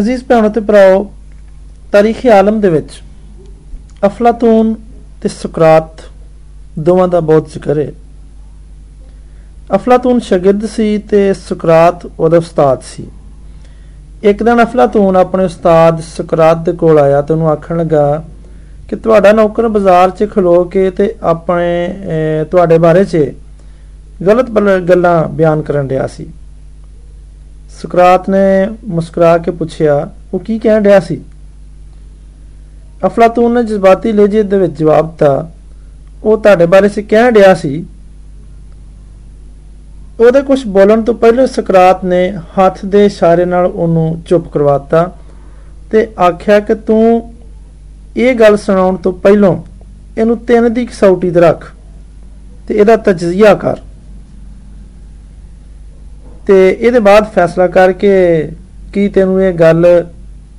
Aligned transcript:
ਅਜ਼ੀਜ਼ 0.00 0.24
ਭੈਣੋ 0.24 0.48
ਤੇ 0.48 0.60
ਭਰਾਓ, 0.60 1.10
ਤਾਰੀਖੀ 1.92 2.28
ਆਲਮ 2.30 2.60
ਦੇ 2.60 2.68
ਵਿੱਚ 2.70 3.00
ਅਫਲਾਤੂਨ 4.06 4.74
ਤੇ 5.22 5.28
ਸੁਕਰਾਤ 5.28 6.02
ਦੋਵਾਂ 6.78 7.08
ਦਾ 7.08 7.20
ਬਹੁਤ 7.20 7.48
ਜ਼ਿਕਰ 7.52 7.78
ਹੈ। 7.78 7.90
ਅਫਲਾਤੂਨ 9.74 10.20
ਸ਼ਾਗਿਰਦ 10.20 10.66
ਸੀ 10.66 10.96
ਤੇ 11.10 11.32
ਸੁਕਰਾਤ 11.34 12.06
ਉਹਦਾ 12.18 12.36
ਉਸਤਾਦ 12.36 12.82
ਸੀ। 12.86 13.06
ਇੱਕ 14.22 14.42
ਦਿਨ 14.42 14.62
ਅਫਲਾਤੂਨ 14.62 15.16
ਆਪਣੇ 15.16 15.44
ਉਸਤਾਦ 15.44 16.00
ਸੁਕਰਾਤ 16.06 16.64
ਦੇ 16.64 16.72
ਕੋਲ 16.72 16.98
ਆਇਆ 16.98 17.20
ਤੇ 17.22 17.34
ਉਹਨੂੰ 17.34 17.50
ਆਖਣ 17.50 17.76
ਲੱਗਾ 17.76 18.22
ਕਿ 18.88 18.96
ਤੁਹਾਡਾ 18.96 19.32
ਨੌਕਰ 19.32 19.68
ਬਾਜ਼ਾਰ 19.68 20.10
'ਚ 20.10 20.28
ਖਲੋ 20.30 20.64
ਕੇ 20.64 20.90
ਤੇ 20.90 21.14
ਆਪਣੇ 21.22 21.70
ਤੁਹਾਡੇ 22.50 22.78
ਬਾਰੇ 22.78 23.04
'ਚ 23.04 23.16
ਗਲਤ 24.26 24.50
ਗੱਲਾਂ 24.88 25.22
ਬਿਆਨ 25.30 25.62
ਕਰਨ 25.62 25.88
ਰਿਹਾ 25.88 26.06
ਸੀ। 26.06 26.26
ਸੁਕਰਾਤ 27.80 28.28
ਨੇ 28.30 28.68
ਮੁਸਕਰਾ 28.84 29.36
ਕੇ 29.38 29.50
ਪੁੱਛਿਆ, 29.50 30.08
ਉਹ 30.34 30.38
ਕੀ 30.38 30.58
ਕਹਿਣ 30.58 30.84
ਰਿਹਾ 30.84 31.00
ਸੀ? 31.00 31.20
ਅਫਲਾਤੂਨ 33.06 33.54
ਨੇ 33.54 33.62
ਜਜ਼ਬਾਤੀ 33.62 34.12
ਲਹਿਜੇ 34.12 34.42
ਦੇ 34.42 34.58
ਵਿੱਚ 34.58 34.78
ਜਵਾਬ 34.78 35.10
ਦਿੱਤਾ, 35.10 35.50
ਉਹ 36.24 36.36
ਤੁਹਾਡੇ 36.38 36.66
ਬਾਰੇ 36.66 36.88
ਸੇ 36.88 37.02
ਕਹਿਣ 37.02 37.34
ਰਿਹਾ 37.34 37.54
ਸੀ। 37.54 37.84
ਉਹਦੇ 40.20 40.40
ਕੁਝ 40.42 40.64
ਬੋਲਣ 40.66 41.02
ਤੋਂ 41.02 41.14
ਪਹਿਲਾਂ 41.14 41.46
ਸਕਰਾਤ 41.46 42.04
ਨੇ 42.04 42.20
ਹੱਥ 42.58 42.84
ਦੇ 42.84 43.04
ਇਸ਼ਾਰੇ 43.06 43.44
ਨਾਲ 43.44 43.66
ਉਹਨੂੰ 43.66 44.22
ਚੁੱਪ 44.26 44.48
ਕਰਵਾਤਾ 44.48 45.10
ਤੇ 45.92 46.06
ਆਖਿਆ 46.20 46.58
ਕਿ 46.60 46.74
ਤੂੰ 46.74 47.34
ਇਹ 48.16 48.34
ਗੱਲ 48.34 48.56
ਸੁਣਾਉਣ 48.56 48.96
ਤੋਂ 48.96 49.12
ਪਹਿਲਾਂ 49.12 49.54
ਇਹਨੂੰ 50.18 50.36
ਤਿੰਨ 50.38 50.72
ਦੀ 50.74 50.84
ਕਸੌਟੀ 50.86 51.30
ਤੇ 51.30 51.40
ਰੱਖ 51.40 51.64
ਤੇ 52.68 52.74
ਇਹਦਾ 52.74 52.96
ਤਜਜ਼ੀਆ 52.96 53.54
ਕਰ। 53.54 53.76
ਤੇ 56.46 56.56
ਇਹਦੇ 56.70 57.00
ਬਾਅਦ 57.00 57.26
ਫੈਸਲਾ 57.34 57.66
ਕਰਕੇ 57.68 58.12
ਕੀ 58.94 59.08
ਤੈਨੂੰ 59.08 59.42
ਇਹ 59.42 59.52
ਗੱਲ 59.54 59.86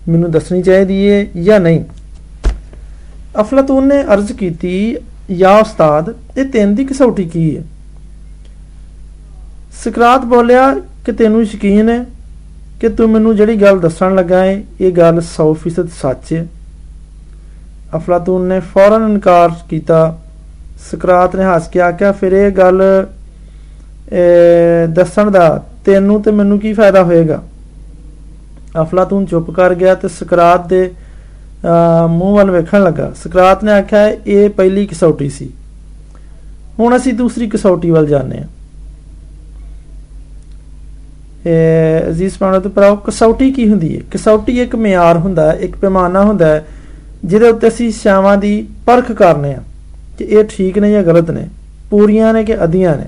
ਮੈਨੂੰ 0.10 0.32
ਦੱਸਣੀ 0.32 0.62
ਚਾਹੀਦੀ 0.64 1.04
ਏ 1.06 1.26
ਜਾਂ 1.44 1.60
ਨਹੀਂ? 1.60 1.84
ਅਫਲਾਤੂਨ 3.42 3.88
ਨੇ 3.88 4.02
ਅਰਜ਼ 4.14 4.32
ਕੀਤੀ, 4.34 4.98
ਯਾ 5.32 5.58
ਉਸਤਾਦ, 5.58 6.14
ਇਹ 6.38 6.46
ਤਿੰਨ 6.46 6.74
ਦੀ 6.76 6.86
ਕਸੌਟੀ 6.86 7.26
ਕੀ 7.26 7.56
ਹੈ 7.58 7.64
ਸਕਰਾਤ 9.84 10.26
ਬੋਲਿਆ, 10.26 10.74
ਕਿ 11.06 11.12
ਤੈਨੂੰ 11.12 11.44
ਯਕੀਨ 11.44 11.90
ਹੈ 11.90 12.04
ਕਿ 12.82 12.90
ਤੂੰ 12.90 13.10
ਮੈਨੂੰ 13.10 13.36
ਜਿਹੜੀ 13.36 13.56
ਗੱਲ 13.62 13.80
ਦੱਸਣ 13.80 14.16
ਲੱਗਾ 14.16 14.44
ਹੈ 14.44 14.62
ਇਹ 14.82 14.92
ਗੱਲ 14.92 15.22
100% 15.22 15.88
ਸੱਚ 16.02 16.34
ਹੈ 16.34 16.46
ਅਫਲਾਤੂਨ 17.96 18.48
ਨੇ 18.48 18.60
ਫੌਰਨ 18.74 19.10
ਇਨਕਾਰ 19.10 19.52
ਕੀਤਾ। 19.70 20.00
ਸਕਰਾਤ 20.92 21.36
ਨੇ 21.36 21.44
ਹੱਸ 21.44 21.68
ਕੇ 21.68 21.82
ਆਖਿਆ, 21.82 22.12
ਫਿਰ 22.12 22.32
ਇਹ 22.34 22.52
ਗੱਲ 22.52 22.82
ਦੱਸਣ 24.90 25.32
ਦਾ 25.32 25.64
ਤੈਨੂੰ 25.86 26.22
ਤੇ 26.22 26.32
ਮੈਨੂੰ 26.32 26.60
ਕੀ 26.60 26.74
ਫਾਇਦਾ 26.74 27.04
ਹੋਏਗਾ? 27.04 27.42
ਅਫਲਾਤੂਨ 28.82 29.26
ਚੁੱਪ 29.26 29.50
ਕਰ 29.52 29.74
ਗਿਆ 29.76 29.96
ਤੇ 29.96 30.08
ਸਕਰਾਤ 30.10 30.68
ਦੇ 30.68 30.92
ਮੂੰਹ 32.10 32.36
ਵੱਲ 32.36 32.52
ਵੇਖਣ 32.52 32.84
ਲੱਗਾ। 32.84 33.12
ਸਕਰਾਤ 33.24 33.64
ਨੇ 33.64 33.72
ਆਖਿਆ, 33.72 34.08
ਇਹ 34.08 34.50
ਪਹਿਲੀ 34.50 34.86
ਕਸੌਟੀ 34.86 35.30
ਸੀ। 35.30 35.50
ਹੁਣ 36.80 36.96
ਅਸੀਂ 36.98 37.14
ਦੂਸਰੀ 37.14 37.48
ਕਸੌਟੀ 37.50 37.90
ਵੱਲ 37.92 38.08
ਜਾਂਦੇ 38.08 38.38
ਹਾਂ। 38.38 38.48
ਇਹ 41.46 42.10
ਅਜ਼ੀਜ਼ 42.10 42.38
ਪਾਣਾ 42.38 42.60
ਤੇ 42.60 42.70
ਪਰਾਉ 42.70 42.96
ਕਸੌਟੀ 42.98 43.52
ਕੀ 43.52 43.68
ਹੁੰਦੀ 43.70 43.96
ਹੈ? 43.96 44.02
ਕਸੌਟੀ 44.12 44.60
ਇੱਕ 44.62 44.76
ਮਿਆਰ 44.76 45.18
ਹੁੰਦਾ 45.18 45.52
ਹੈ, 45.52 45.58
ਇੱਕ 45.60 45.76
ਪੈਮਾਨਾ 45.76 46.24
ਹੁੰਦਾ 46.24 46.48
ਹੈ, 46.48 46.66
ਜਿਹਦੇ 47.26 47.50
ਉੱਤੇ 47.50 47.68
ਅਸੀਂ 47.68 47.92
ਸ਼ਾਵਾਂ 47.92 48.36
ਦੀ 48.38 48.68
ਪਰਖ 48.86 49.12
ਕਰਨੇ 49.12 49.54
ਆ 49.54 49.62
ਕਿ 50.18 50.24
ਇਹ 50.26 50.44
ਠੀਕ 50.50 50.78
ਨੇ 50.78 50.92
ਜਾਂ 50.92 51.04
ਗਲਤ 51.04 51.32
ਨੇ, 51.32 51.48
ਪੂਰੀਆਂ 51.90 52.34
ਨੇ 52.34 52.44
ਕਿ 52.44 52.64
ਅਧੀਆਂ 52.64 52.96
ਨੇ। 52.98 53.06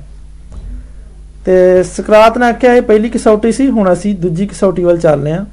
ਤੇ 1.45 1.83
ਸਕਰਾਤ 1.83 2.37
ਨੇ 2.37 2.45
ਆਖਿਆ, 2.45 2.73
ਇਹ 2.73 2.81
ਪਹਿਲੀ 2.81 3.09
ਕਸੌਟੀ 3.09 3.51
ਸੀ, 3.51 3.69
ਹੁਣ 3.69 3.91
ਅਸੀਂ 3.93 4.15
ਦੂਜੀ 4.15 4.45
ਕਸੌਟੀ 4.47 4.83
ਵੱਲ 4.83 4.97
ਚੱਲਨੇ 4.97 5.31
ਆ 5.31 5.45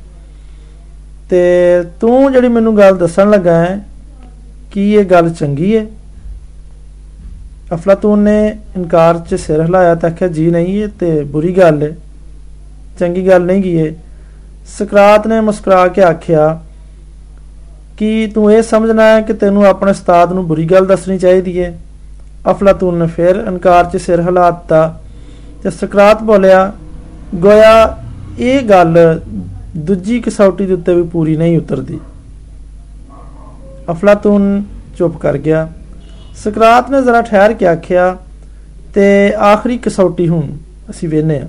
ਤੇ 1.31 1.41
ਤੂੰ 2.01 2.33
ਜਿਹੜੀ 2.33 2.49
ਮੈਨੂੰ 2.49 2.77
ਗੱਲ 2.79 2.97
ਦੱਸਣ 2.97 3.31
ਲੱਗਾ 3.31 3.55
ਹੈ, 3.55 3.81
ਕੀ 4.73 4.95
ਇਹ 4.95 5.05
ਗੱਲ 5.05 5.31
ਚੰਗੀ 5.31 5.77
ਹੈ? 5.77 5.87
ਅਫਲਾਤੂਨ 7.75 8.19
ਨੇ 8.19 8.59
ਇਨਕਾਰ 8.77 9.19
'ਚ 9.19 9.35
ਸਿਰ 9.35 9.61
ਹਿਲਾਇਆ 9.63 9.95
ਤਾਂ 9.95 10.11
ਆਖਿਆ, 10.11 10.29
ਜੀ 10.29 10.51
ਨਹੀਂ, 10.51 10.83
ਇਹ 10.83 10.89
ਤੇ 11.01 11.23
ਬੁਰੀ 11.25 11.57
ਗੱਲ 11.59 11.83
ਹੈ। 11.83 11.97
ਚੰਗੀ 12.99 13.27
ਗੱਲ 13.29 13.43
ਨਹੀਂ 13.43 13.63
ਕੀ 13.63 13.79
ਹੈ 13.79 13.93
ਸਕਰਾਤ 14.79 15.27
ਨੇ 15.27 15.41
ਮੁਸਕਰਾ 15.41 15.87
ਕੇ 15.89 16.03
ਆਖਿਆ, 16.03 16.61
ਕਿ 17.97 18.27
ਤੂੰ 18.35 18.53
ਇਹ 18.53 18.63
ਸਮਝਣਾ 18.63 19.05
ਹੈ 19.05 19.21
ਕਿ 19.21 19.33
ਤੈਨੂੰ 19.33 19.67
ਆਪਣੇ 19.67 19.91
ਉਸਤਾਦ 19.91 20.33
ਨੂੰ 20.33 20.47
ਬੁਰੀ 20.47 20.65
ਗੱਲ 20.65 20.87
ਦੱਸਣੀ 20.87 21.19
ਚਾਹੀਦੀ 21.19 21.63
ਹੈ? 21.63 21.79
ਅਫਲਾਤੂਨ 22.51 22.99
ਨੇ 22.99 23.07
ਫਿਰ 23.07 23.45
ਇਨਕਾਰ 23.49 23.85
'ਚ 23.85 23.97
ਸਿਰ 23.97 24.21
ਹਿਲਾਤਾ 24.21 25.00
ਤੇ 25.63 25.71
ਸਕਰਾਤ 25.71 26.23
ਬੋਲਿਆ, 26.23 26.73
ਗੋਇਆ, 27.35 28.05
ਇਹ 28.39 28.63
ਗੱਲ 28.63 29.21
ਦੂਜੀ 29.77 30.21
ਕਸੌਟੀ 30.21 30.67
ਦੇ 30.67 30.73
ਉੱਤੇ 30.73 30.95
ਵੀ 30.95 31.03
ਪੂਰੀ 31.03 31.37
ਨਹੀਂ 31.37 31.59
ਉਤਰਦੀ। 31.59 32.01
ਅਫਲਾਤੂਨ 33.91 34.65
ਚੁੱਪ 34.99 35.17
ਕਰ 35.17 35.39
ਗਿਆ। 35.39 35.69
ਸਕਰਾਤ 36.45 36.91
ਨੇ 36.91 37.03
ਜ਼ਰਾ 37.03 37.23
ਠਹਿਰ 37.23 37.53
ਕੇ 37.53 37.67
ਆਖਿਆ, 37.67 38.17
ਤੇ 38.95 39.35
ਆਖਰੀ 39.35 39.79
ਕਸੌਟੀ 39.79 40.29
ਹੁਣ 40.29 40.43
ਅਸੀਂ 40.91 41.09
ਵੇਨੇ 41.09 41.39
ਆ। 41.39 41.49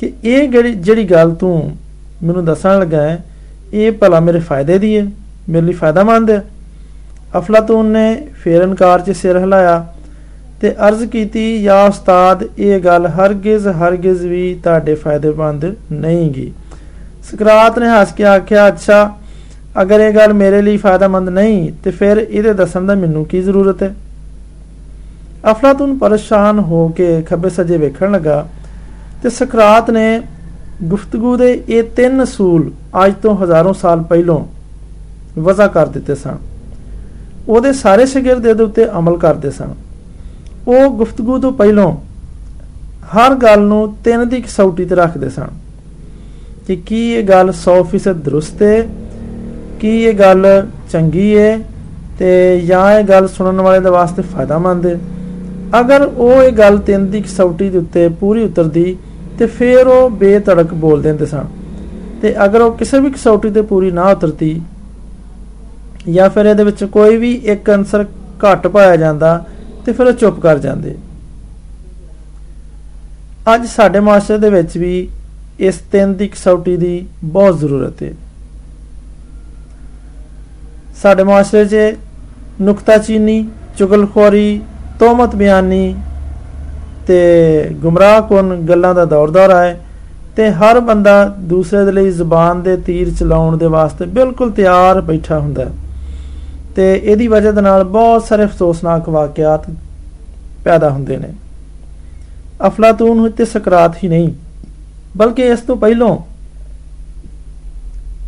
ਕਿ 0.00 0.12
ਇਹ 0.24 0.48
ਜਿਹੜੀ 0.48 0.74
ਜਿਹੜੀ 0.74 1.04
ਗੱਲ 1.04 1.34
ਤੂੰ 1.34 1.76
ਮੈਨੂੰ 2.22 2.44
ਦੱਸਣ 2.44 2.80
ਲੱਗਾ 2.80 3.02
ਹੈ, 3.02 3.24
ਇਹ 3.72 3.92
ਭਲਾ 3.92 4.20
ਮੇਰੇ 4.20 4.40
ਫਾਇਦੇ 4.40 4.78
ਦੀ 4.78 4.98
ਹੈ, 4.98 5.06
ਮੇਰੇ 5.48 5.66
ਲਈ 5.66 5.72
ਫਾਇਦਾਮੰਦ 5.72 6.30
ਹੈ। 6.30 6.44
ਅਫਲਾਤੂਨ 7.38 7.86
ਨੇ 7.86 8.26
ਫੇਰ 8.34 8.62
ਇਨਕਾਰ 8.62 9.00
'ਚ 9.00 9.10
ਸਿਰ 9.10 9.38
ਹਿਲਾਇਆ। 9.38 9.93
ਤੇ 10.60 10.74
ਅਰਜ਼ 10.88 11.04
ਕੀਤੀ, 11.04 11.62
ਯਾ 11.62 11.84
ਉਸਤਾਦ, 11.84 12.44
ਇਹ 12.58 12.80
ਗੱਲ 12.80 13.06
ਹਰਗਿਜ਼ 13.06 13.68
ਹਰਗਿਜ਼ 13.68 14.26
ਵੀ 14.26 14.60
ਤੁਹਾਡੇ 14.64 14.94
ਫਾਇਦੇਮੰਦ 14.94 15.74
ਨਹੀਂਗੀ। 15.92 16.52
ਸਕਰਾਤ 17.30 17.78
ਨੇ 17.78 17.88
ਹੱਸ 17.88 18.12
ਕੇ 18.12 18.24
ਆਖਿਆ, 18.24 18.68
ਅੱਛਾ, 18.68 19.16
ਅਗਰ 19.82 20.00
ਇਹ 20.00 20.12
ਗੱਲ 20.12 20.32
ਮੇਰੇ 20.32 20.62
ਲਈ 20.62 20.76
ਫਾਇਦਾਮੰਦ 20.76 21.28
ਨਹੀਂ, 21.28 21.72
ਤੇ 21.84 21.90
ਫਿਰ 21.90 22.26
ਇਹਦੇ 22.30 22.52
ਦੱਸਣ 22.52 22.86
ਦਾ 22.86 22.94
ਮੈਨੂੰ 22.94 23.24
ਕੀ 23.24 23.42
ਜ਼ਰੂਰਤ 23.42 23.82
ਹੈ? 23.82 23.94
ਅਫਲਾਤੂਨ 25.50 25.98
ਪਰੇਸ਼ਾਨ 25.98 26.58
ਹੋ 26.58 26.88
ਕੇ 26.88 27.22
ਖੱਬੇ 27.22 27.48
ਸੱਜੇ 27.50 27.76
ਵੇਖਣ 27.76 28.12
ਲੱਗਾ 28.12 28.46
ਤੇ 29.22 29.30
ਸਕਰਾਤ 29.30 29.90
ਨੇ 29.90 30.22
ਗੁਫ਼ਤਗੂ 30.82 31.36
ਦੇ 31.36 31.62
ਇਹ 31.68 31.82
ਤਿੰਨ 31.82 32.22
ਅਸੂਲ 32.22 32.70
ਅੱਜ 33.04 33.12
ਤੋਂ 33.22 33.36
ਹਜ਼ਾਰਾਂ 33.36 33.72
ਸਾਲ 33.72 34.02
ਪਹਿਲਾਂ 34.02 34.38
ਵਜ਼ਾ 35.38 35.66
ਕਰ 35.66 35.86
ਦਿੱਤੇ 35.86 36.14
ਸਨ। 36.14 36.36
ਉਹਦੇ 37.48 37.72
ਸਾਰੇ 37.72 38.06
ਸ਼ਾਗਿਰਦ 38.06 38.46
ਇਹਦੇ 38.46 38.62
ਉੱਤੇ 38.62 38.86
ਅਮਲ 38.98 39.16
ਕਰਦੇ 39.16 39.50
ਸਨ। 39.50 39.74
ਉਹ 40.68 40.88
ਗੁਫ਼ਤਗੂ 40.90 41.38
ਤੋਂ 41.38 41.52
ਪਹਿਲਾਂ 41.52 41.90
ਹਰ 43.16 43.34
ਗੱਲ 43.34 43.60
ਨੂੰ 43.60 43.94
ਤਿੰਨ 44.04 44.28
ਦੀ 44.28 44.40
ਕਸੌਟੀ 44.40 44.84
ਤੇ 44.84 44.94
ਰੱਖਦੇ 44.94 45.28
ਸਨ 45.28 45.48
ਕਿ 46.66 46.76
ਕੀ 46.76 47.00
ਇਹ 47.12 47.22
ਗੱਲ 47.22 47.50
100% 47.52 48.22
ਦਰੁਸਤ 48.24 48.62
ਹੈ, 48.62 48.86
ਕੀ 49.80 49.88
ਇਹ 50.04 50.14
ਗੱਲ 50.14 50.46
ਚੰਗੀ 50.92 51.36
ਹੈ 51.38 51.58
ਤੇ 52.18 52.60
ਜਾਂ 52.60 52.90
ਇਹ 52.92 53.04
ਗੱਲ 53.04 53.26
ਸੁਣਨ 53.28 53.60
ਵਾਲੇ 53.60 53.80
ਦੇ 53.80 53.90
ਵਾਸਤੇ 53.90 54.22
ਫਾਇਦਾਮੰਦ 54.22 54.86
ਹੈ। 54.86 54.98
ਅਗਰ 55.80 56.02
ਉਹ 56.06 56.42
ਇਹ 56.42 56.52
ਗੱਲ 56.52 56.78
ਤਿੰਨ 56.78 57.06
ਦੀ 57.10 57.20
ਕਸੌਟੀ 57.20 57.68
ਦੇ 57.70 57.78
ਉੱਤੇ 57.78 58.08
ਪੂਰੀ 58.20 58.42
ਉਤਰਦੀ 58.44 58.96
ਤੇ 59.38 59.46
ਫਿਰ 59.46 59.86
ਉਹ 59.86 60.10
ਬੇਤੜਕ 60.10 60.74
ਬੋਲ 60.74 61.02
ਦਿੰਦੇ 61.02 61.26
ਸਨ 61.26 61.44
ਤੇ 62.22 62.34
ਅਗਰ 62.44 62.60
ਉਹ 62.60 62.72
ਕਿਸੇ 62.72 63.00
ਵੀ 63.00 63.10
ਕਸੌਟੀ 63.10 63.50
ਤੇ 63.50 63.62
ਪੂਰੀ 63.62 63.90
ਨਾ 63.90 64.04
ਉਤਰਦੀ 64.10 64.60
ਜਾਂ 66.10 66.28
ਫਿਰ 66.30 66.46
ਇਹਦੇ 66.46 66.64
ਵਿੱਚ 66.64 66.84
ਕੋਈ 66.84 67.16
ਵੀ 67.16 67.32
ਇੱਕ 67.44 67.70
ਅਨਸਰ 67.74 68.04
ਘੱਟ 68.44 68.66
ਪਾਇਆ 68.66 68.96
ਜਾਂਦਾ 68.96 69.44
ਤੇ 69.86 69.92
ਫਿਰ 69.92 70.06
ਉਹ 70.06 70.12
ਚੁੱਪ 70.12 70.40
ਕਰ 70.40 70.58
ਜਾਂਦੇ। 70.58 70.94
ਅੱਜ 73.54 73.66
ਸਾਡੇ 73.66 74.00
ਮਾਸਟਰ 74.00 74.38
ਦੇ 74.38 74.50
ਵਿੱਚ 74.50 74.76
ਵੀ 74.78 75.08
ਇਸ 75.60 75.78
ਤਿੰਨ 75.92 76.14
ਦੀ 76.14 76.28
ਕਸੌਟੀ 76.28 76.76
ਦੀ 76.76 77.06
ਬਹੁਤ 77.24 77.58
ਜ਼ਰੂਰਤ 77.58 78.02
ਹੈ 78.02 78.12
ਸਾਡੇ 81.02 81.24
ਮਾਸਟਰ 81.24 81.64
'ਚ 81.64 81.96
ਨੁਕਤਾਚੀਨੀ 82.60 83.46
ਚੁਗਲਖੋਰੀ, 83.78 84.60
ਤੋਮਤ 84.98 85.34
ਬਿਆਨੀ 85.36 85.94
ਤੇ 87.06 87.70
ਗੁੰਮਰਾਹ 87.82 88.20
ਕੋਨ 88.22 88.54
ਗੱਲਾਂ 88.68 88.94
ਦਾ 88.94 89.04
ਦੌਰ 89.04 89.30
ਦੌਰ 89.30 89.50
ਹੈ 89.50 89.80
ਤੇ 90.36 90.50
ਹਰ 90.50 90.80
ਬੰਦਾ 90.80 91.24
ਦੂਸਰੇ 91.48 91.84
ਦੇ 91.84 91.92
ਲਈ 91.92 92.10
ਜ਼ੁਬਾਨ 92.10 92.62
ਦੇ 92.62 92.76
ਤੀਰ 92.76 93.10
ਚਲਾਉਣ 93.18 93.56
ਦੇ 93.56 93.66
ਵਾਸਤੇ 93.66 94.06
ਬਿਲਕੁਲ 94.06 94.50
ਤਿਆਰ 94.50 95.00
ਬੈਠਾ 95.00 95.38
ਹੁੰਦਾ 95.38 95.66
ਤੇ 96.76 96.94
ਇਹਦੀ 96.94 97.26
ਵਜ੍ਹਾ 97.28 97.50
ਦੇ 97.52 97.60
ਨਾਲ 97.60 97.84
ਬਹੁਤ 97.86 98.24
ਸਾਰੇ 98.24 98.44
ਅਫਸੋਸਨਾਕ 98.44 99.08
ਵਾਕਿਆਤ 99.08 99.70
ਪੈਦਾ 100.64 100.90
ਹੁੰਦੇ 100.90 101.16
ਨੇ। 101.16 101.32
ਅਫਲਾਤੂਨ 102.66 103.30
ਤੇ 103.30 103.44
ਸਕਰਾਤ 103.44 103.96
ਹੀ 104.04 104.08
ਨਹੀਂ, 104.08 104.28
ਬਲਕਿ 105.16 105.42
ਇਸ 105.42 105.60
ਤੋਂ 105.60 105.76
ਪਹਿਲਾਂ 105.76 106.16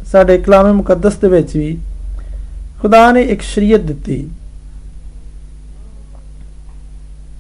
ਸਾਡੇ 0.07 0.39
ਕਲਾਮੇ 0.39 0.73
ਮੁਕੱਦਸ 0.73 1.17
ਦੇ 1.17 1.29
ਵਿੱਚ 1.29 1.57
ਵੀ 1.57 1.77
ਖੁਦਾ 2.81 3.11
ਨੇ 3.13 3.23
ਇੱਕ 3.23 3.43
ਸ਼ਰੀਅਤ 3.43 3.81
ਦਿੱਤੀ। 3.81 4.29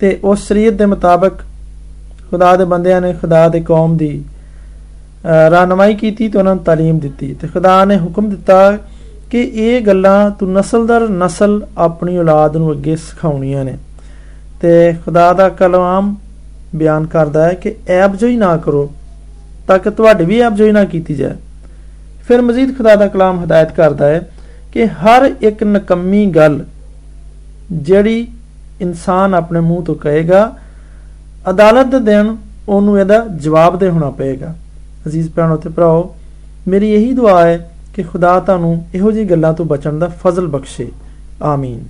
ਤੇ 0.00 0.18
ਉਸ 0.24 0.46
ਸ਼ਰੀਅਤ 0.46 0.74
ਦੇ 0.74 0.86
ਮੁਤਾਬਕ 0.86 1.32
ਖੁਦਾ 2.30 2.54
ਦੇ 2.56 2.64
ਬੰਦਿਆਂ 2.64 3.00
ਨੇ 3.00 3.12
ਖੁਦਾ 3.12 3.48
ਦੇ 3.48 3.60
ਕੌਮ 3.60 3.96
ਦੀ 3.96 4.24
ਰਾਨਮਾਈ 5.50 5.94
ਕੀਤੀ 5.94 6.28
ਤੇ 6.28 6.38
ਉਹਨਾਂ 6.38 6.54
ਨੂੰ 6.54 6.64
ਤਾਲੀਮ 6.64 6.98
ਦਿੱਤੀ। 6.98 7.32
ਤੇ 7.34 7.48
ਖੁਦਾ 7.48 7.84
ਨੇ 7.84 7.98
ਹੁਕਮ 7.98 8.28
ਦਿੱਤਾ 8.30 8.56
ਕਿ 9.36 9.42
ਇਹ 9.54 9.80
ਗੱਲਾਂ 9.80 10.30
ਤੂੰ 10.30 10.52
ਨਸਲ 10.52 10.86
ਦਰ 10.86 11.08
ਨਸਲ 11.08 11.60
ਆਪਣੀ 11.78 12.16
ਔਲਾਦ 12.18 12.56
ਨੂੰ 12.56 12.70
ਅੱਗੇ 12.72 12.94
ਸਿਖਾਉਣੀਆਂ 12.96 13.64
ਨੇ। 13.64 13.76
ਤੇ 14.60 14.70
ਖੁਦਾ 15.04 15.32
ਦਾ 15.32 15.48
ਕਲਾਮ 15.48 16.14
ਬਿਆਨ 16.74 17.06
ਕਰਦਾ 17.06 17.44
ਹੈ 17.44 17.52
ਕਿ 17.54 17.74
ਐਬ 17.88 18.16
ਜੋ 18.16 18.26
ਹੀ 18.26 18.36
ਨਾ 18.36 18.56
ਕਰੋ 18.56 18.88
ਤਾਂ 19.68 19.78
ਕਿ 19.78 19.90
ਤੁਹਾਡੀ 19.90 20.24
ਵੀ 20.24 20.40
ਐਬ 20.40 20.56
ਜੋ 20.56 20.66
ਹੀ 20.66 20.72
ਨਾ 20.72 20.84
ਕੀਤੀ 20.84 21.14
ਜਾਏ। 21.14 21.34
ਫਿਰ 22.28 22.42
ਮਜ਼ੀਦ 22.42 22.76
ਖੁਦਾ 22.78 22.96
ਦਾ 22.96 23.08
ਕਲਾਮ 23.08 23.44
ਹਦਾਇਤ 23.44 23.72
ਕਰਦਾ 23.72 24.08
ਹੈ 24.08 24.30
ਕਿ 24.72 24.86
ਹਰ 24.86 25.30
ਇੱਕ 25.40 25.64
ਨਕਮੀ 25.64 26.24
ਗੱਲ 26.26 26.64
ਜਿਹੜੀ 27.72 28.26
ਇਨਸਾਨ 28.80 29.34
ਆਪਣੇ 29.34 29.60
ਮੂੰਹ 29.60 29.84
ਤੋਂ 29.84 29.94
ਕਹੇਗਾ, 29.94 30.52
ਅਦਾਲਤ 31.50 31.86
ਦੇ 31.86 32.00
ਦਿਨ 32.00 32.36
ਉਹਨੂੰ 32.68 32.98
ਇਹਦਾ 33.00 33.24
ਜਵਾਬ 33.36 33.78
ਦੇ 33.78 33.90
ਹੋਣਾ 33.90 34.10
ਪਏਗਾ। 34.10 34.54
ਅਜ਼ੀਜ਼ 35.06 35.30
ਭੈਣੋ 35.30 35.56
ਤੇ 35.56 35.68
ਭਰਾਓ, 35.68 36.14
ਮੇਰੀ 36.68 36.94
ਇਹੀ 36.94 37.12
ਦੁਆ 37.12 37.46
ਹੈ 37.46 37.70
ਕਿ 37.96 38.02
ਖੁਦਾ 38.02 38.40
ਤੁਹਾਨੂੰ 38.40 38.84
ਇਹੋ 38.94 39.10
ਜਿਹੀ 39.12 39.24
ਗੱਲਾਂ 39.24 39.52
ਤੋਂ 39.52 39.64
ਬਚਣ 39.64 39.98
ਦਾ 39.98 40.08
ਫਜ਼ਲ 40.08 40.46
ਬਖਸ਼ੇ। 40.46 40.88
ਆਮੀਨ। 41.42 41.84